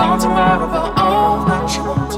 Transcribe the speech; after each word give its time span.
fountain 0.00 0.30
of 0.30 0.72
our 0.72 0.88
own, 0.98 1.46
but 1.46 1.76
you 1.76 1.84
won't. 1.84 2.09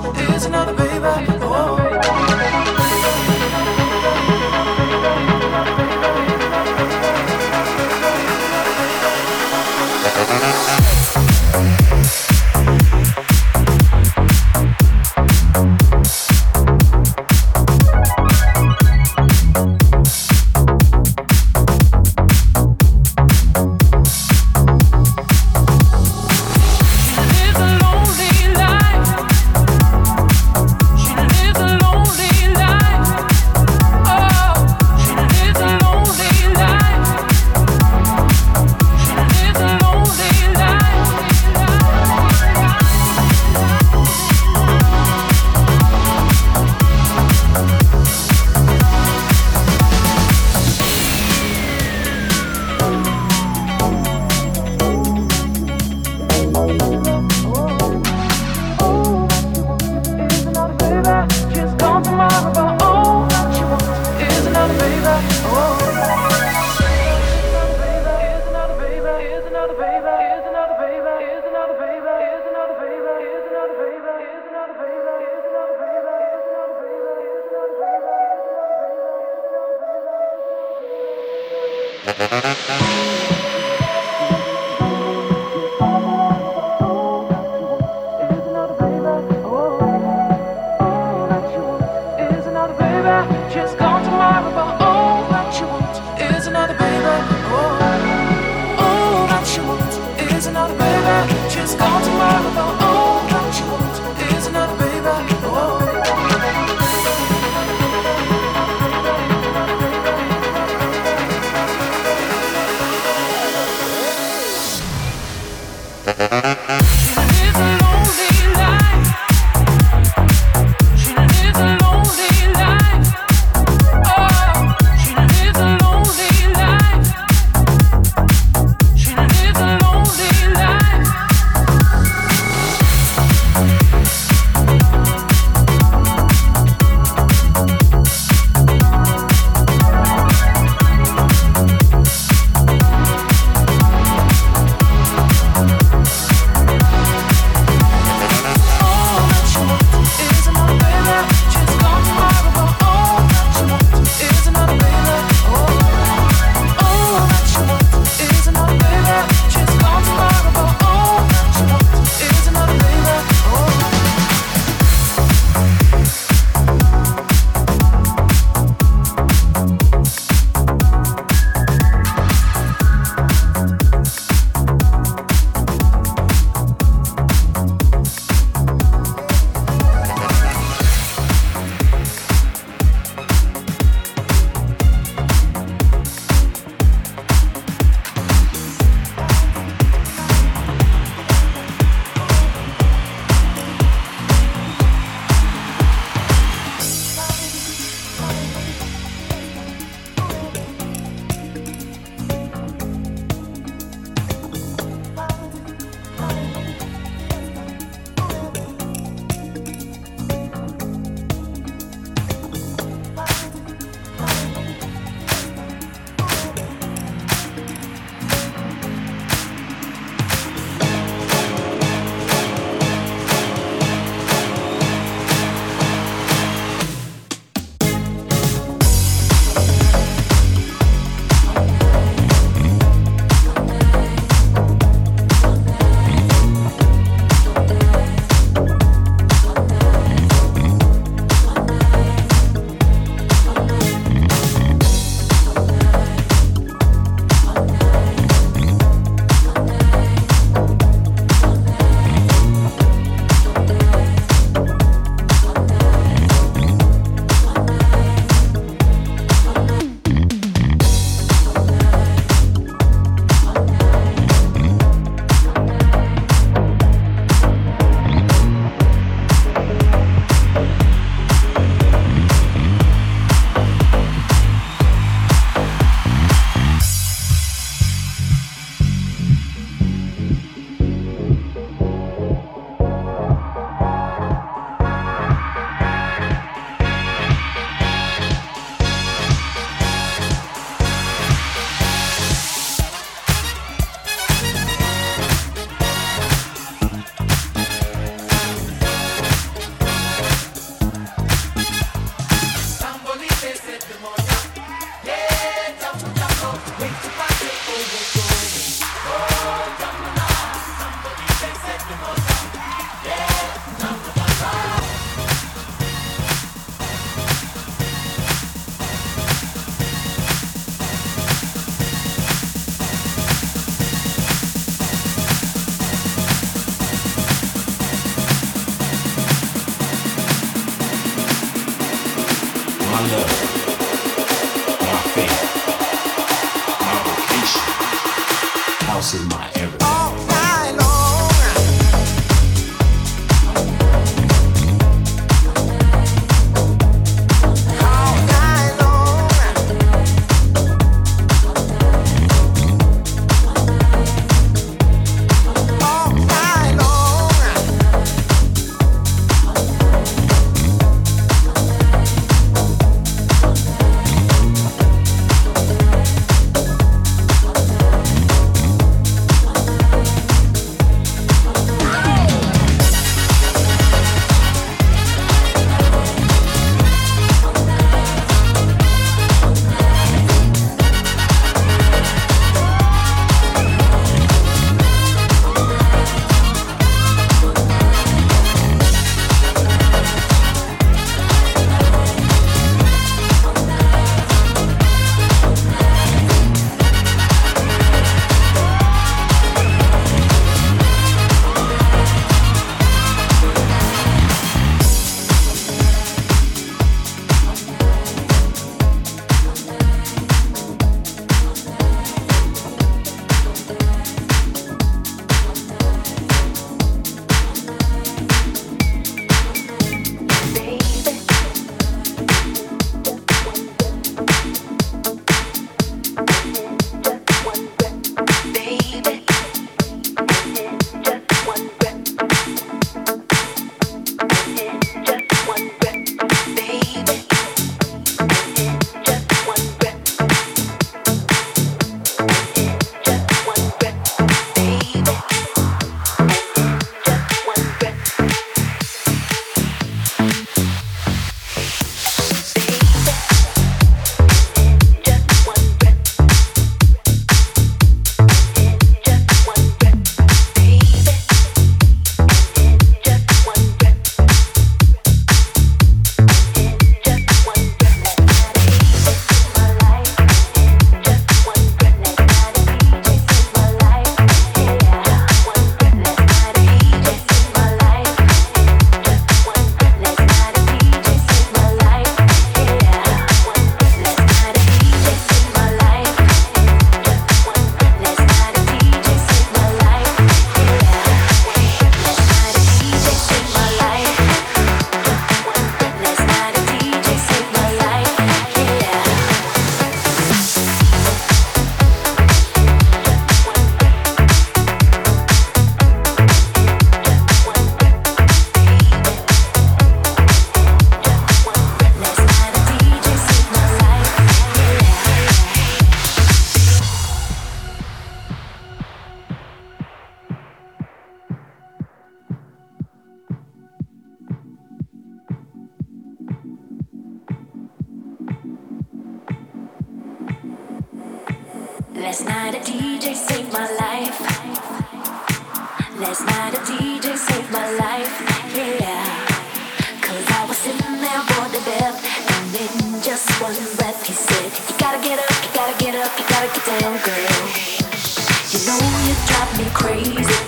crazy. 549.82 550.41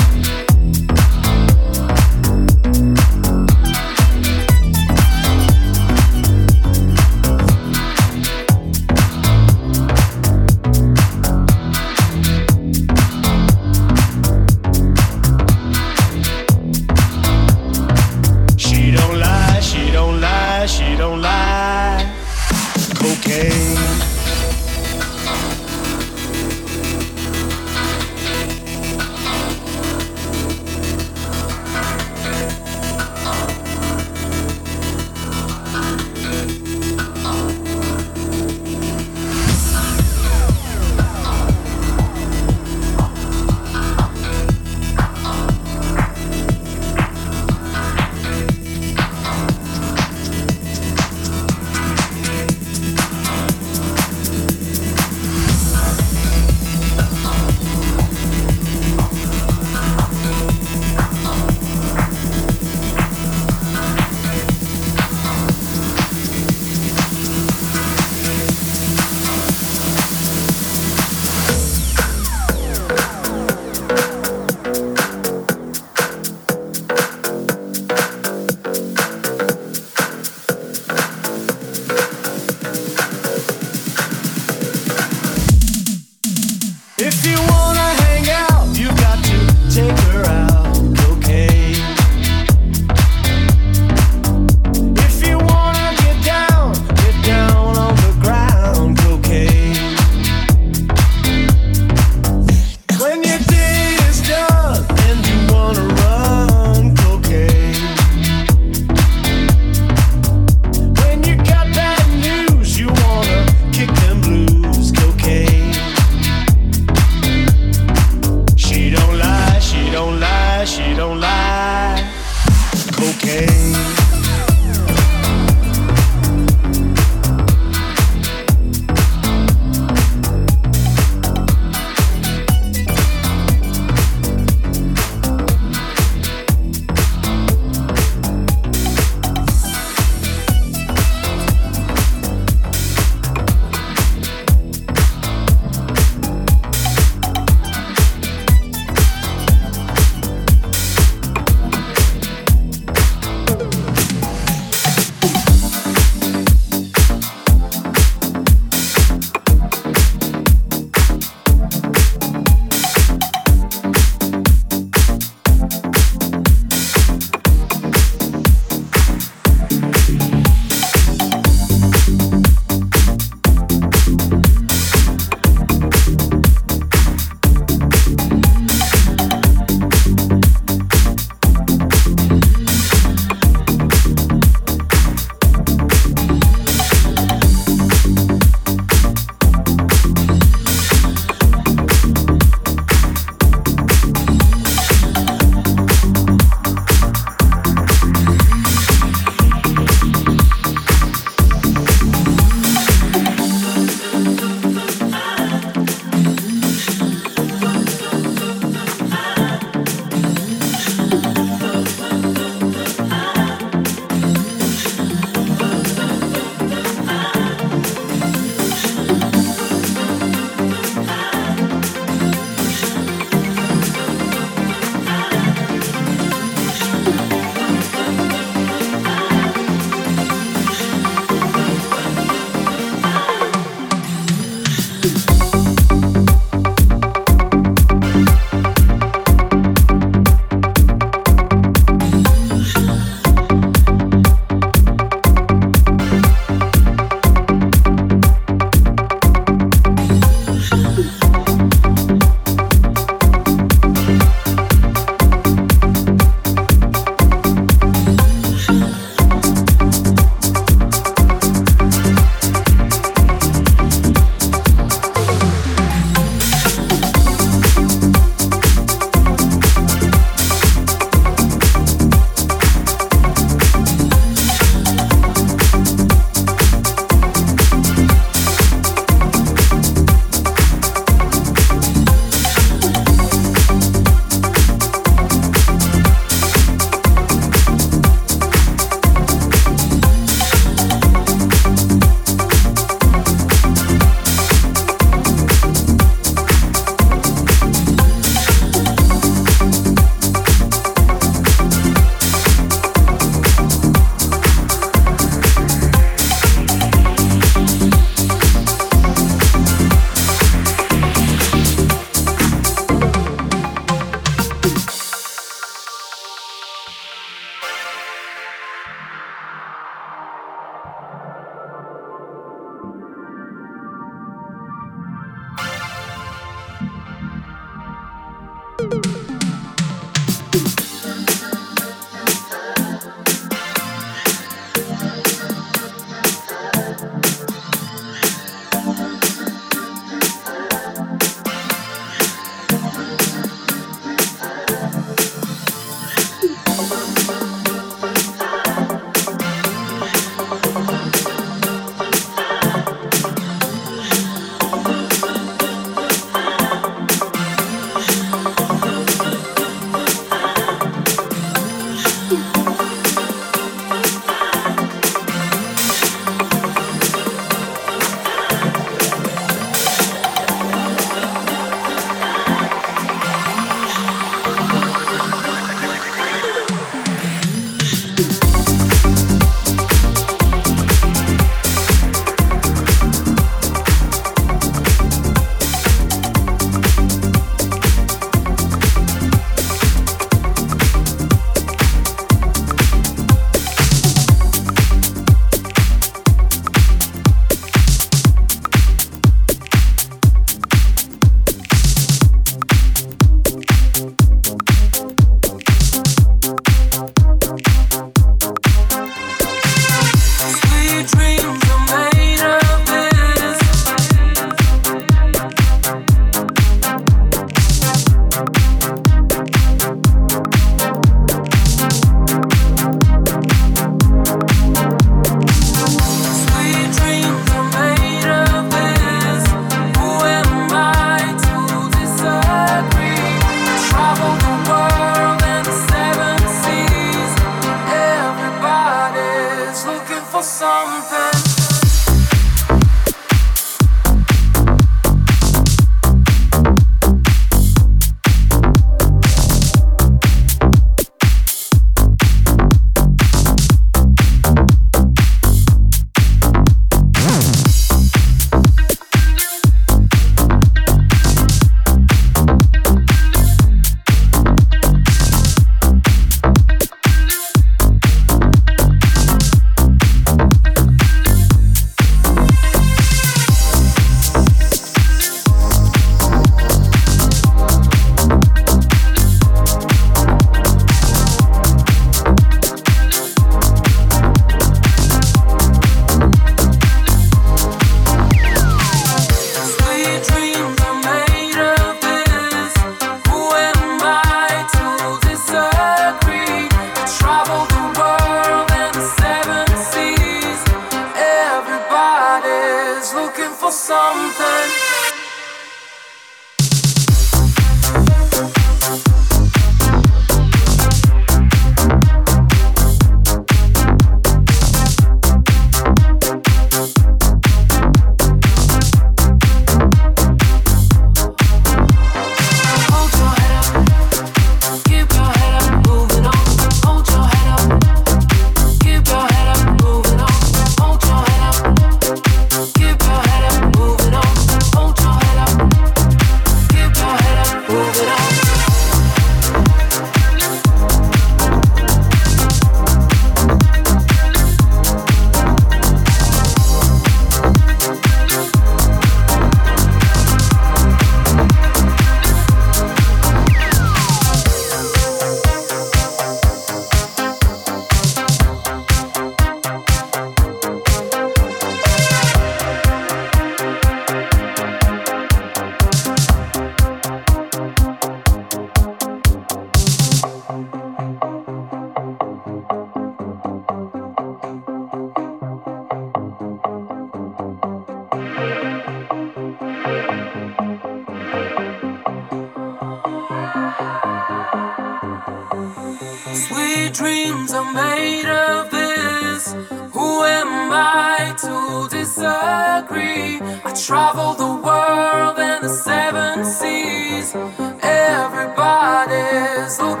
I 593.63 593.73
travel 593.73 594.33
the 594.33 594.53
world 594.65 595.37
and 595.37 595.63
the 595.63 595.69
seven 595.69 596.43
seas. 596.43 597.35
Everybody's 597.83 599.79
looking. 599.79 600.00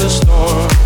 the 0.00 0.08
storm. 0.08 0.79